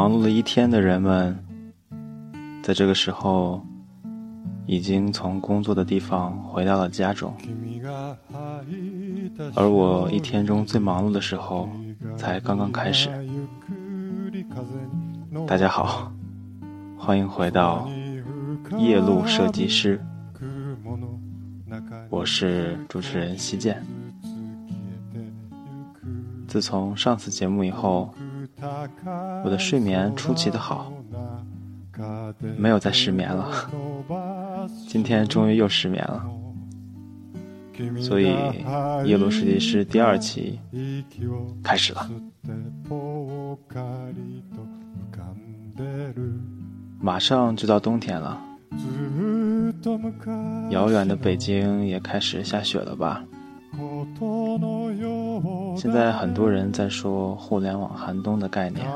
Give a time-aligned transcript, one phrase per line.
[0.00, 1.38] 忙碌了一天的人们，
[2.62, 3.62] 在这个时候，
[4.64, 7.34] 已经从工作的地方回到了家中，
[9.54, 11.68] 而我一天中最忙碌的时候，
[12.16, 13.10] 才刚刚开始。
[15.46, 16.10] 大家好，
[16.96, 17.86] 欢迎回到
[18.78, 20.00] 夜路设计师，
[22.08, 23.84] 我是主持人西健。
[26.48, 28.14] 自从上次节目以后，
[29.44, 30.92] 我的睡眠出奇的好，
[32.56, 33.70] 没有再失眠了。
[34.88, 36.24] 今天终于又失眠了，
[38.00, 38.34] 所以
[39.04, 40.60] 夜路设计师第二期
[41.62, 42.10] 开始了。
[47.00, 48.38] 马上就到冬天了，
[50.70, 53.24] 遥远的北京也开始下雪了吧？
[55.76, 58.86] 现在很多人在说互联网寒冬的概念，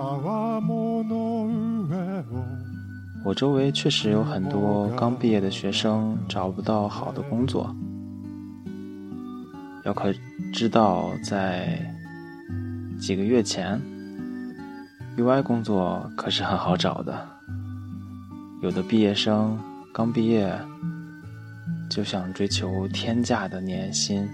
[3.24, 7.74] 我周围确实有很多刚毕业的学生找不到好的工作。
[9.84, 10.12] 要可
[10.52, 11.78] 知道，在
[12.98, 13.80] 几个月前
[15.16, 17.26] ，UI 工作可是很好找的，
[18.62, 19.58] 有的毕业生
[19.92, 20.54] 刚毕业
[21.88, 24.28] 就想追求天价的年薪。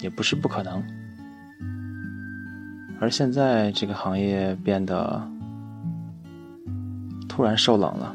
[0.00, 0.82] 也不是不可能，
[3.00, 5.26] 而现在这个行业变得
[7.28, 8.14] 突然受冷了，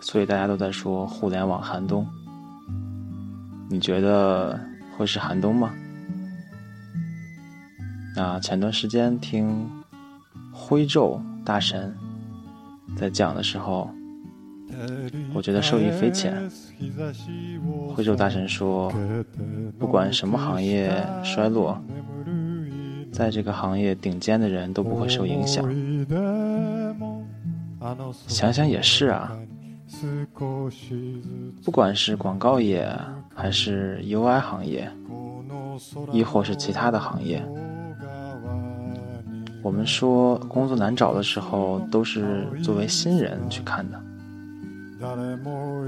[0.00, 2.06] 所以大家都在说互联网寒冬。
[3.68, 4.60] 你觉得
[4.96, 5.72] 会是寒冬吗？
[8.14, 9.68] 那前段时间听
[10.52, 11.94] 徽咒大神
[12.96, 13.90] 在讲的时候。
[15.34, 16.34] 我觉得受益匪浅。
[17.94, 18.92] 徽州大神说
[19.78, 20.92] ：“不管什么行业
[21.22, 21.80] 衰落，
[23.12, 25.64] 在这个行业顶尖的人都不会受影响。”
[28.28, 29.36] 想想也是啊，
[31.64, 32.88] 不管是广告业，
[33.34, 34.88] 还是 UI 行业，
[36.12, 37.42] 亦或是其他的行业，
[39.62, 44.00] 我们说工作难找的时候，都是作为新人去看的。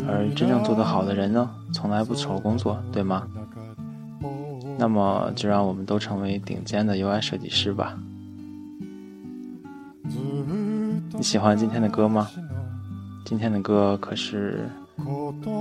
[0.08, 3.26] 而真正做得好的人呢，从来不愁工作，对吗？
[4.76, 7.97] 那么就让我们都成为顶尖的 UI 设计师吧。
[11.12, 12.28] 你喜欢今天的歌吗？
[13.24, 14.69] 今天的歌可是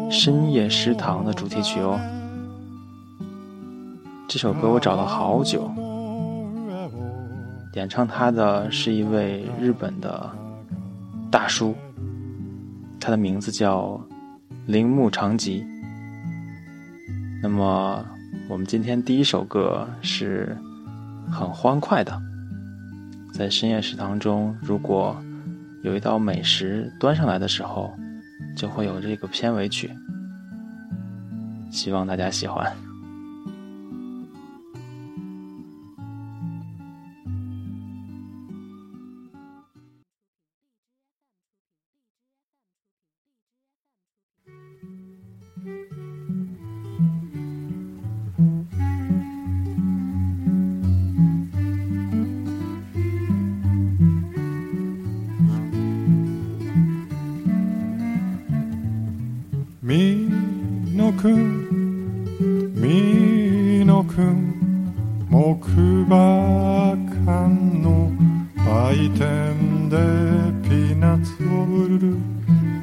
[0.10, 2.00] 深夜食堂的主题曲哦。
[4.28, 5.72] 这首歌我找了好久，
[7.76, 10.30] 演唱它的是一位日本的
[11.30, 11.76] 大叔。
[13.04, 14.00] 他的名字叫
[14.66, 15.62] 铃木长吉。
[17.42, 18.06] 那么，
[18.48, 20.58] 我们今天第一首歌是
[21.30, 22.18] 很欢快的。
[23.34, 25.22] 在深夜食堂中，如果
[25.84, 27.94] 有一道美食端上来的时候，
[28.56, 29.92] 就会有这个片尾曲。
[31.70, 32.72] 希望大家喜欢。
[68.94, 69.98] 売店で
[70.70, 72.16] ピーナッツを売る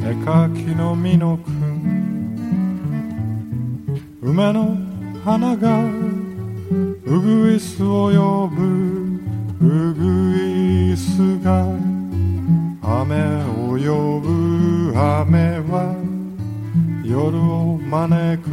[0.02, 2.82] 絵描きのみのくん。
[4.20, 4.76] 梅の
[5.24, 5.84] 花が
[7.04, 9.20] ウグイスを呼ぶ。
[9.60, 10.34] ウグ
[10.92, 11.64] イスが
[12.82, 14.92] 雨を呼ぶ。
[14.92, 15.94] 雨は
[17.04, 18.50] 夜を招く。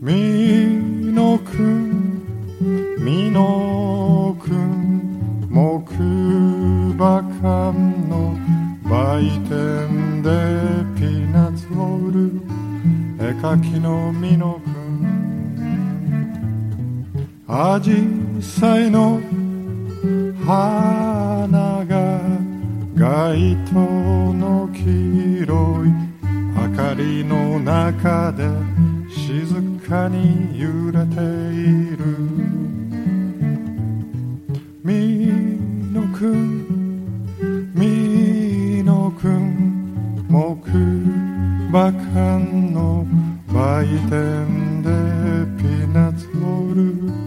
[0.00, 2.22] みのくん。
[3.00, 4.15] みのくん
[5.56, 5.94] 木
[6.98, 7.72] 馬館
[8.10, 8.36] の
[8.84, 10.28] 売店で
[10.94, 12.30] ピーナッツを売る。
[13.18, 14.76] 絵描きのみのくん
[17.48, 18.06] アジ
[18.42, 19.18] サイの
[20.44, 21.48] 花
[21.88, 22.20] が
[22.94, 25.88] 街灯の黄色い。
[26.54, 28.46] 明かりの中で
[29.08, 29.54] 静
[29.88, 32.45] かに揺れている。
[41.72, 43.06] バカンの
[43.48, 44.88] 売店で
[45.62, 47.26] ピナツオール。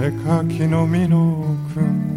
[0.00, 1.44] 絵描きのミノ
[1.74, 2.09] 君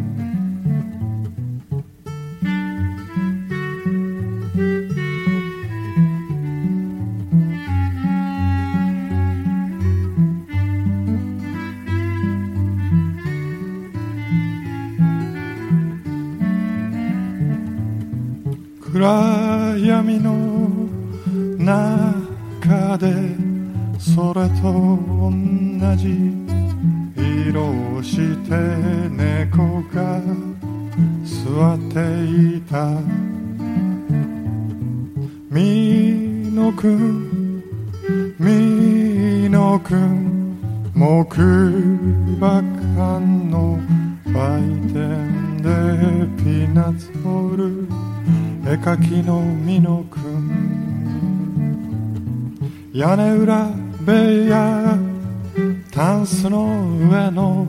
[21.66, 23.14] 中で
[23.98, 26.34] それと同じ
[27.48, 28.52] 色をして
[29.10, 30.20] 猫が
[31.24, 32.92] 座っていた。
[35.50, 37.64] みのくん
[38.40, 40.58] みのくん
[40.96, 41.44] 木
[42.38, 43.20] 馬館
[43.52, 43.80] の
[44.26, 44.34] 売
[44.92, 45.70] 店で
[46.44, 47.88] ピーナッツを売る
[48.66, 50.73] 絵描きのみのくん。
[52.96, 53.72] 屋根裏
[54.06, 54.12] 部
[54.48, 55.00] 屋
[55.92, 57.66] タンスの上の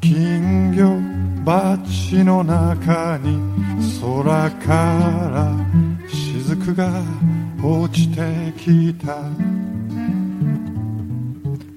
[0.00, 0.98] 金魚
[1.46, 3.38] 鉢の中に
[4.00, 4.74] 空か
[5.30, 5.56] ら
[6.08, 6.90] 雫が
[7.62, 9.18] 落ちてきた。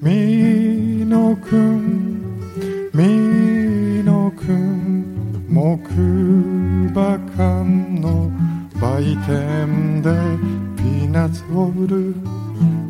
[0.01, 2.39] みのくん
[2.91, 5.93] みのくん木
[6.91, 7.63] 馬館
[8.01, 8.31] の
[8.81, 10.09] 売店で
[10.75, 12.42] ピーナツを売る。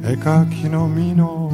[0.06, 1.53] 絵描きの実の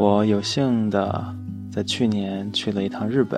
[0.00, 1.34] 我有幸的
[1.72, 3.36] 在去年去了一趟日本。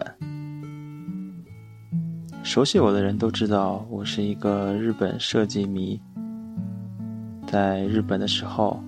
[2.42, 5.98] 熟悉我的人都知道，我是一个日本设计迷。
[7.46, 8.78] 在日本的时候，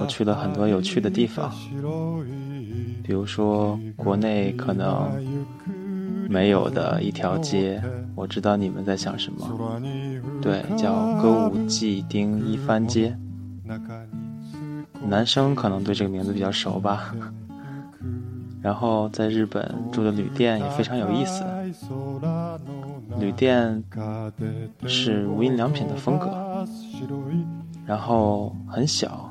[0.00, 1.52] 我去了很多有趣的地方，
[3.02, 5.10] 比如说国内可能
[6.30, 7.82] 没有的一条街。
[8.14, 9.82] 我知道你们在想什么，
[10.40, 13.18] 对，叫歌舞伎町一番街。
[15.08, 17.14] 男生可能对这个名字比较熟吧。
[18.62, 21.44] 然后在日本住的旅店也非常有意思，
[23.20, 23.82] 旅店
[24.86, 26.66] 是无印良品的风格，
[27.84, 29.30] 然后很小。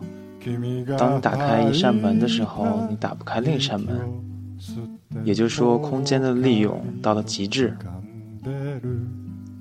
[0.97, 3.99] 当你打开一扇门的时候，你打不开另一扇门，
[5.25, 7.75] 也就是说空间的利用到了极致。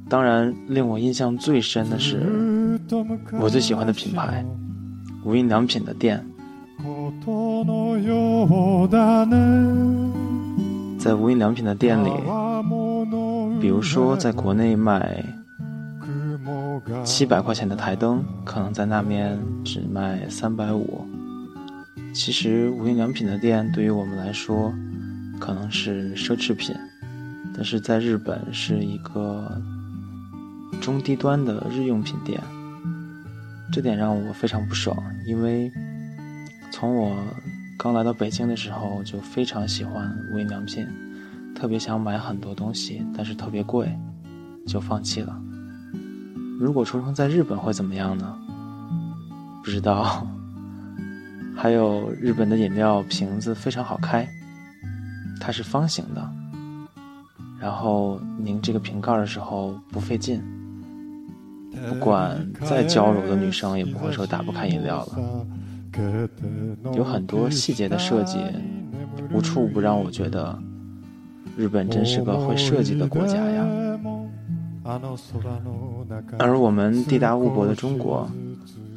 [0.08, 2.78] 当然，令我印象最深的是
[3.40, 4.44] 我最喜欢的品牌。
[5.24, 6.22] 无印良品的店，
[10.98, 12.10] 在无印良品的店里，
[13.58, 15.24] 比如说在国内卖
[17.04, 21.06] 七百块钱的台灯，可能在那边只卖三百五。
[22.12, 24.72] 其实无印良品的店对于我们来说
[25.40, 26.76] 可能是奢侈品，
[27.54, 29.50] 但是在日本是一个
[30.82, 32.38] 中低端的日用品店。
[33.72, 35.70] 这点让我非常不爽，因为
[36.70, 37.16] 从我
[37.76, 40.86] 刚来到北京的时候就非常喜欢无印良品，
[41.54, 43.92] 特别想买很多东西，但是特别贵，
[44.66, 45.36] 就放弃了。
[46.60, 48.38] 如果出生在日本会怎么样呢？
[49.64, 50.26] 不知道。
[51.56, 54.28] 还有日本的饮料瓶子非常好开，
[55.40, 56.30] 它是方形的，
[57.60, 60.42] 然后拧这个瓶盖的时候不费劲。
[61.88, 65.46] 不管再娇柔的女生，也不会说打不开饮料了。
[66.94, 68.38] 有很多细节的设计，
[69.32, 70.58] 无处不让我觉得
[71.56, 73.64] 日本真是个会设计的国家呀。
[76.38, 78.28] 而我们地大物博的中国，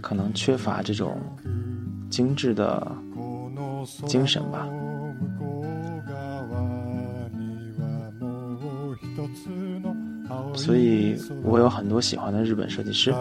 [0.02, 1.18] 可能缺乏这种
[2.10, 2.92] 精致的
[4.06, 4.68] 精神吧。
[10.54, 13.14] 所以我有很多喜欢的日本设计师，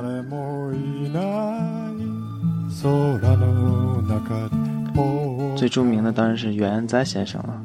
[5.56, 7.62] 最著名的当然是原安哉先生了。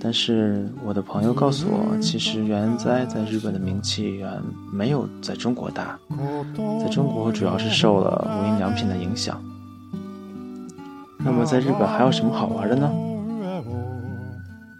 [0.00, 4.30] 但是我的朋友告诉我，其实原安哉在日本的名气远
[4.70, 5.98] 没有在中国大，
[6.78, 9.40] 在中国主要是受了无印良品的影响。
[11.18, 12.90] 那么在日本还有什么好玩的呢？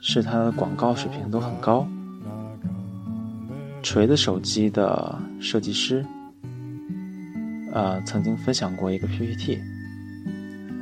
[0.03, 1.87] 是它的广告水平都很高。
[3.85, 6.03] 锤子手机的设计师，
[7.71, 9.61] 呃，曾经分享过一个 PPT，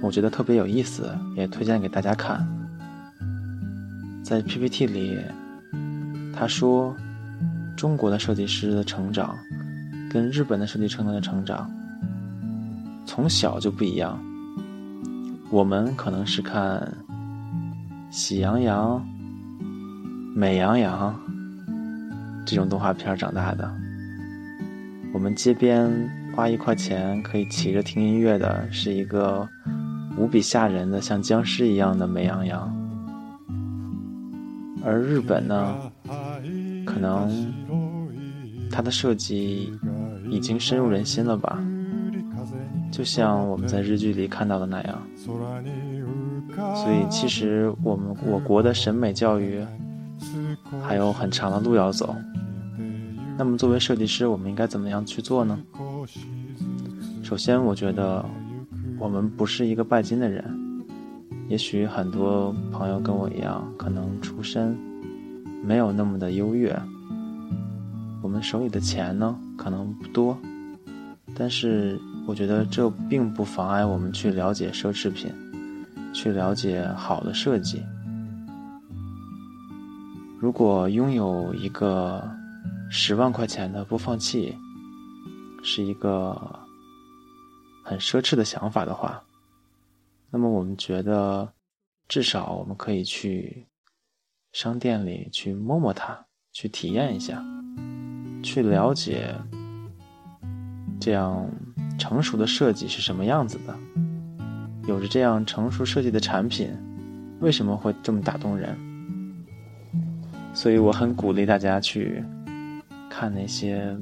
[0.00, 2.46] 我觉得特别有意思，也推荐给大家看。
[4.22, 5.18] 在 PPT 里，
[6.32, 6.94] 他说，
[7.76, 9.36] 中国的设计师的成长，
[10.08, 11.68] 跟日本的设计师的成长，
[13.04, 14.16] 从小就不一样。
[15.50, 16.78] 我们可能是看
[18.14, 19.04] 《喜羊羊》
[20.36, 21.12] 《美羊羊》
[22.52, 23.74] 这种动画片长大的。
[25.14, 25.90] 我们街边
[26.36, 29.48] 花一块钱可以骑着听音乐的，是一个
[30.18, 32.70] 无比吓人的像僵尸一样的美羊羊。
[34.84, 35.90] 而日本呢，
[36.84, 37.50] 可能
[38.70, 39.72] 它的设计
[40.28, 41.58] 已经深入人心了吧。
[42.90, 45.02] 就像我们在日剧里看到的那样，
[46.74, 49.64] 所以其实我们我国的审美教育
[50.82, 52.14] 还有很长的路要走。
[53.36, 55.58] 那么作为设计师，我们应该怎么样去做呢？
[57.22, 58.24] 首先，我觉得
[58.98, 60.44] 我们不是一个拜金的人。
[61.48, 64.76] 也许很多朋友跟我一样，可能出身
[65.64, 66.78] 没有那么的优越，
[68.22, 70.36] 我们手里的钱呢，可能不多，
[71.34, 72.00] 但是。
[72.24, 75.28] 我觉得这并不妨碍我们去了解奢侈品，
[76.14, 77.82] 去了解好的设计。
[80.38, 82.22] 如果拥有一个
[82.94, 84.54] 十万块钱的播放器，
[85.64, 86.60] 是一个
[87.82, 89.24] 很奢侈的想法的话，
[90.30, 91.50] 那么我们觉得，
[92.06, 93.66] 至少我们可以去
[94.52, 97.42] 商店里去摸摸它，去体验一下，
[98.42, 99.34] 去了解
[101.00, 101.48] 这样。
[101.98, 103.78] 成熟的设计是什么样子的？
[104.88, 106.70] 有着这样成熟设计的产品，
[107.40, 108.76] 为什么会这么打动人？
[110.52, 112.24] 所以我很鼓励大家去
[113.14, 113.94] 看那些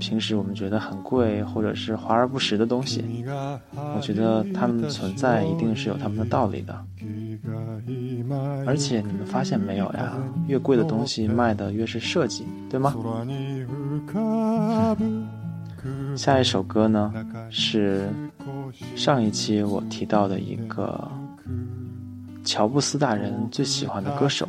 [0.00, 3.24] 平时我们觉得很贵或者是华而不实的东西。
[3.94, 6.74] 我觉得它们存在一定是有他们的道理的。
[8.66, 10.14] 而且你们发现没有呀？
[10.48, 12.92] 越贵的东西卖的越是设计，对吗？
[16.16, 17.12] 下一首歌呢，
[17.50, 18.08] 是
[18.94, 21.10] 上一期我提到的一个
[22.44, 24.46] 乔布斯大人最喜欢的歌手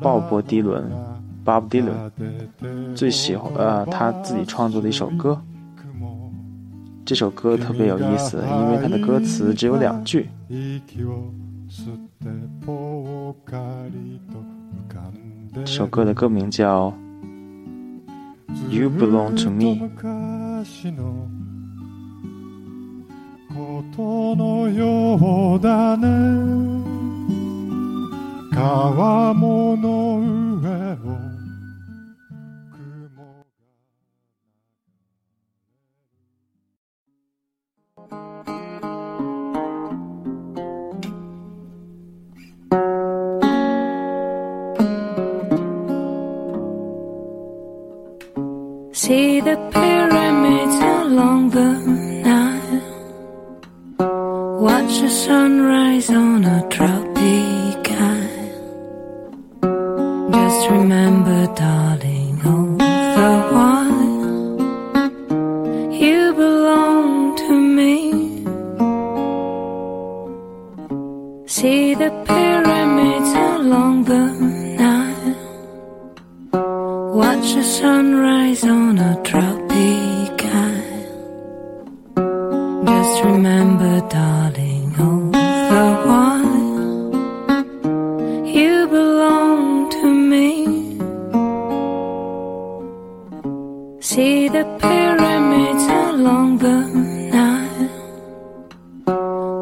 [0.00, 0.84] 鲍勃迪伦
[1.45, 2.11] （Bob Dylan）
[2.95, 5.41] 最喜欢呃他自己创作的一首歌。
[7.03, 10.29] 这首歌特别有意思，因为它的歌词只有两句。
[15.53, 16.93] 这首歌的歌名叫。
[18.69, 19.79] You belong to me.
[23.53, 26.07] ことのようだね
[28.51, 30.19] 川面の
[30.61, 31.24] 上を
[49.06, 51.70] See the pyramids along the
[52.26, 52.82] Nile.
[54.60, 57.65] Watch the sunrise on a tropic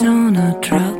[0.00, 0.91] On a drought.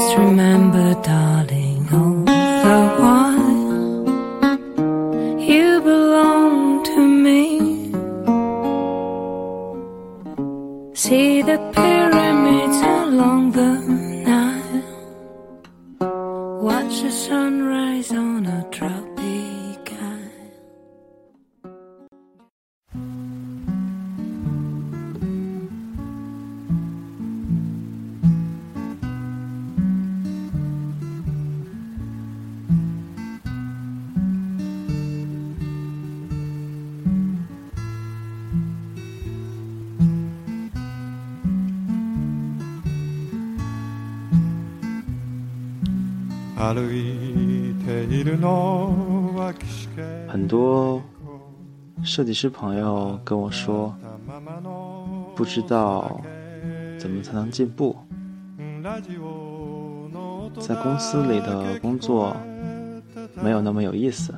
[0.00, 1.69] Just remember, darling,
[50.28, 51.02] 很多
[52.04, 53.94] 设计师朋友跟我说，
[55.34, 56.20] 不知道
[56.98, 57.96] 怎么才能进步，
[60.60, 62.36] 在公司里的工作
[63.42, 64.34] 没有那么有意思，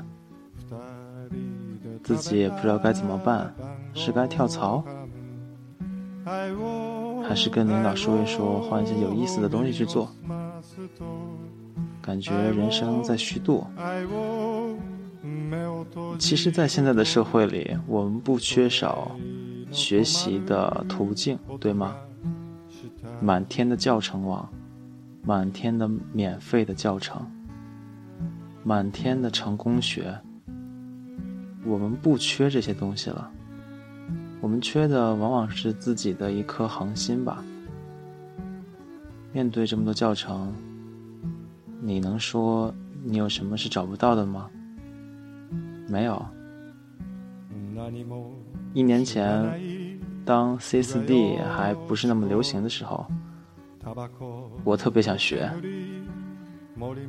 [2.04, 3.52] 自己也不知道该怎么办，
[3.94, 4.84] 是该跳槽，
[6.24, 10.08] 还是跟领导说一说，换一些有意思的东西去做？
[12.02, 13.64] 感觉人生在虚度。
[16.18, 19.12] 其实，在现在的社会里，我们不缺少
[19.70, 21.94] 学习的途径，对吗？
[23.20, 24.48] 满天的教程网，
[25.22, 27.24] 满天的免费的教程，
[28.64, 30.18] 满天的成功学，
[31.64, 33.30] 我们不缺这些东西了。
[34.40, 37.44] 我们缺的往往是自己的一颗恒心吧。
[39.32, 40.52] 面对这么多教程，
[41.84, 44.48] 你能说你有什么是找不到的吗？
[45.88, 46.24] 没有。
[48.72, 53.04] 一年前，当 C4D 还不是那么流行的时候，
[54.62, 55.50] 我特别想学。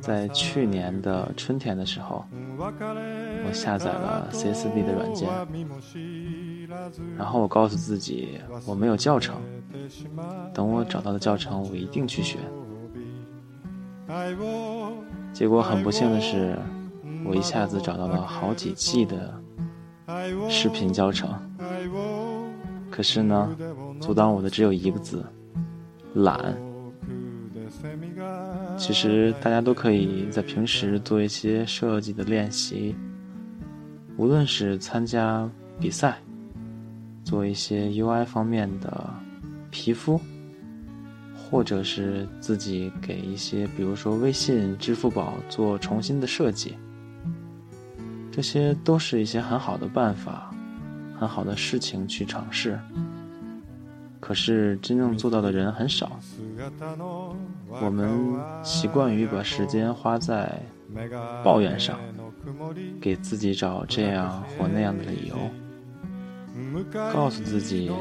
[0.00, 2.24] 在去年的春天的时候，
[2.58, 5.28] 我下载了 C4D 的软件，
[7.16, 9.36] 然后我告诉自己我没有教程，
[10.52, 12.38] 等我找到了教程我一定去学。
[15.32, 16.58] 结果很不幸的是，
[17.24, 19.34] 我一下子找到了好几季的
[20.48, 21.30] 视频教程，
[22.90, 23.56] 可是呢，
[24.00, 25.24] 阻挡我的只有一个字：
[26.14, 26.54] 懒。
[28.76, 32.94] 其实大家都可以在平时做一些设计的练习，
[34.16, 35.48] 无论是参加
[35.80, 36.18] 比赛，
[37.24, 39.10] 做一些 UI 方面的
[39.70, 40.20] 皮肤。
[41.50, 46.76] 或者是自己给一些，比如说微信、支付宝做重新的设计，
[48.32, 50.50] 这些都是一些很好的办法，
[51.18, 52.78] 很好的事情去尝试。
[54.18, 56.18] 可是真正做到的人很少，
[57.68, 58.10] 我们
[58.62, 60.58] 习惯于把时间花在
[61.44, 62.00] 抱怨上，
[63.00, 65.36] 给自己找这样或那样的理由，
[67.12, 67.92] 告诉自己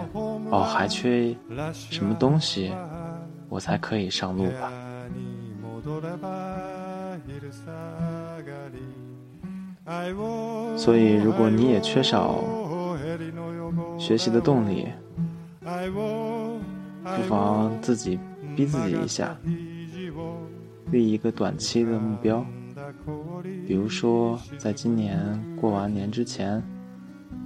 [0.50, 1.36] 哦还缺
[1.74, 2.72] 什么东西。
[3.54, 4.74] 我才可以上路吧。
[10.76, 12.44] 所以，如果你也缺少
[14.00, 14.88] 学习的动力，
[15.62, 18.18] 不妨自己
[18.56, 19.38] 逼自己一下，
[20.92, 22.44] 立一个短期的目标，
[23.68, 26.60] 比如说，在今年过完年之前，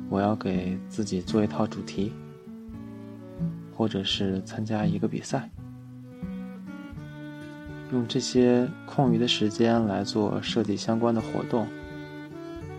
[0.10, 2.14] 我要给自己做一套主题，
[3.76, 5.50] 或者是参加一个比赛。
[7.92, 11.68] 用这些空余的时间来做设计相关的活动，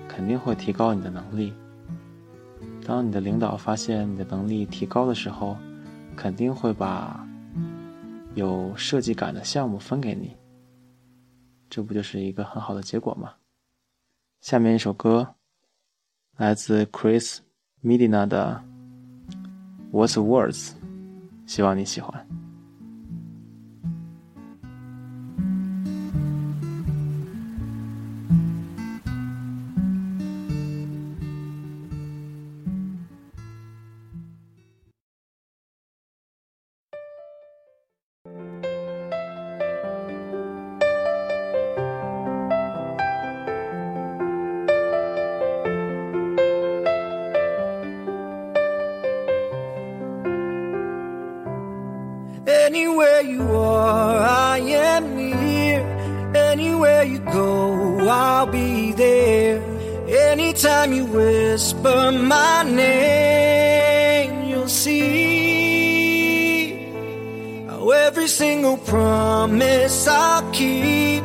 [0.07, 1.53] 肯定会提高你的能力。
[2.85, 5.57] 当你的领导发现你的能力提高的时候，
[6.16, 7.27] 肯定会把
[8.35, 10.37] 有设计感的项目分给你。
[11.71, 13.35] 这不就是一个很好的结果吗？
[14.40, 15.35] 下面一首歌，
[16.37, 17.38] 来自 Chris
[17.83, 18.62] Medina 的
[19.92, 20.71] 《What's Words》，
[21.47, 22.38] 希望你喜欢。
[57.18, 59.62] Go, I'll be there.
[60.09, 64.98] Anytime you whisper my name, you'll see
[67.66, 71.22] how every single promise I'll keep.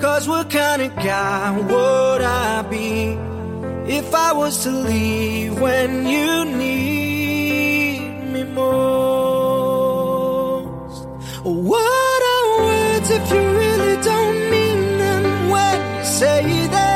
[0.00, 3.18] Cause what kind of guy would I be
[3.92, 8.00] if I was to leave when you need
[8.32, 9.80] me most?
[11.44, 14.69] What are words if you really don't mean
[16.20, 16.89] say that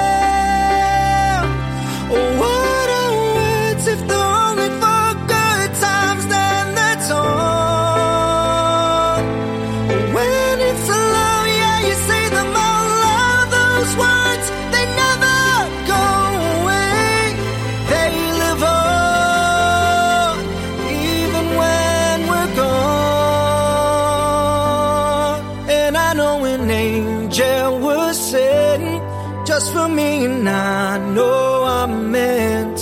[30.26, 32.78] I know I'm meant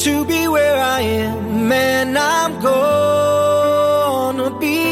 [0.00, 4.88] to be where I am, and I'm gonna be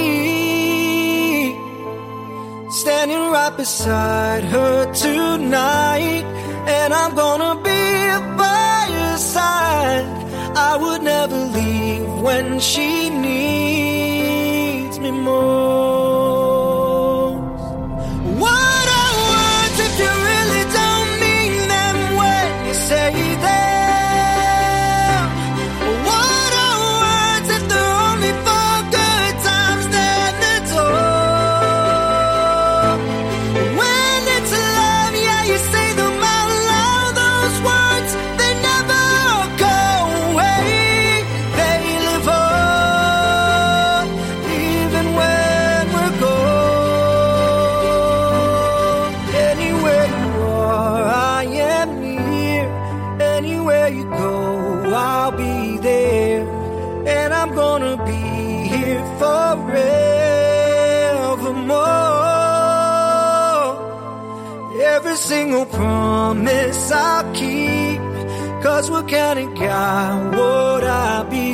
[2.71, 6.25] standing right beside her tonight,
[6.67, 10.07] and I'm gonna be by her side.
[10.55, 15.96] I would never leave when she needs me most.
[66.27, 68.01] Promise I'll keep.
[68.65, 71.53] Cause what kind of guy would I be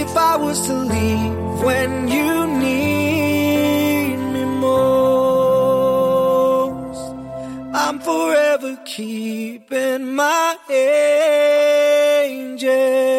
[0.00, 5.48] if I was to leave when you need me most?
[7.74, 10.56] I'm forever keeping my
[12.30, 13.17] angel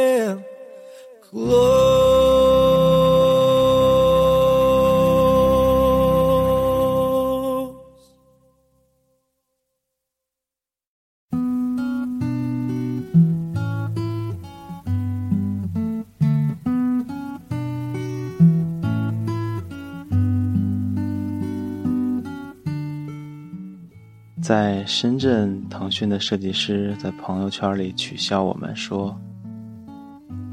[24.49, 29.15] 在深圳，腾讯的设计师在朋友圈里取笑我们说：“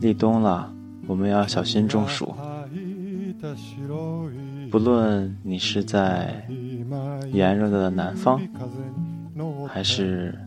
[0.02, 0.70] 立冬了，
[1.06, 2.34] 我们要小心中暑。
[4.70, 6.46] 不论你是在
[7.32, 8.38] 炎热的南方，
[9.66, 10.38] 还是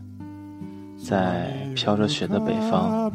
[0.96, 3.12] 在飘着雪的北方，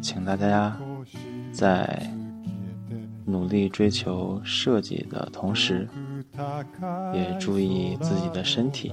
[0.00, 0.74] 请大家
[1.52, 2.10] 在
[3.26, 5.86] 努力追求设计的同时，
[7.14, 8.92] 也注意自己的身体，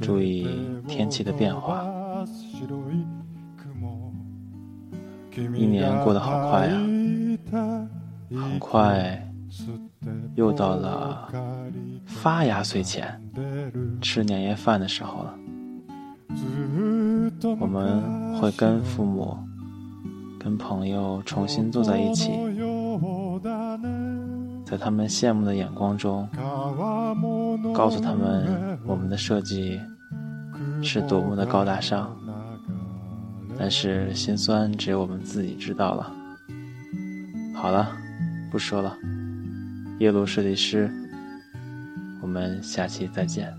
[0.00, 0.48] 注意
[0.86, 1.84] 天气的变化。
[5.54, 7.88] 一年过得好快啊，
[8.30, 9.26] 很快
[10.34, 11.28] 又到了
[12.04, 13.20] 发压岁钱、
[14.02, 15.34] 吃年夜饭的时候了。
[17.58, 19.36] 我们会跟父母、
[20.38, 22.32] 跟朋友重新坐在一起，
[24.70, 26.28] 在他们羡慕的眼光中，
[27.74, 29.80] 告诉他们我们的设计
[30.80, 32.16] 是多么的高大上。
[33.58, 36.12] 但是心酸只有我们自己知道了。
[37.52, 37.90] 好了，
[38.50, 38.96] 不说了，
[39.98, 40.88] 夜路设计师，
[42.22, 43.52] 我们下期再见。